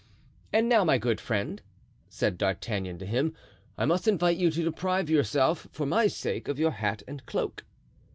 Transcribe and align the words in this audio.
"And 0.51 0.67
now, 0.67 0.83
my 0.83 0.97
good 0.97 1.21
friend," 1.21 1.61
said 2.09 2.39
D'Artagnan 2.39 2.97
to 2.97 3.05
him, 3.05 3.35
"I 3.77 3.85
must 3.85 4.07
invite 4.07 4.37
you 4.37 4.49
to 4.49 4.63
deprive 4.63 5.11
yourself, 5.11 5.67
for 5.71 5.85
my 5.85 6.07
sake, 6.07 6.47
of 6.47 6.57
your 6.57 6.71
hat 6.71 7.03
and 7.07 7.23
cloak." 7.27 7.63